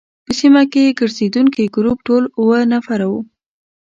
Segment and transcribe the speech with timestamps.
[0.25, 3.19] په سیمه کې ګرزېدونکي ګروپ ټول اووه نفره وو.